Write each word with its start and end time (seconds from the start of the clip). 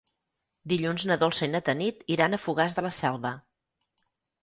Dilluns 0.73 1.05
na 1.11 1.19
Dolça 1.25 1.49
i 1.49 1.53
na 1.57 1.63
Tanit 1.69 2.03
iran 2.17 2.39
a 2.39 2.43
Fogars 2.49 2.81
de 2.81 2.89
la 2.89 2.97
Selva. 3.05 3.37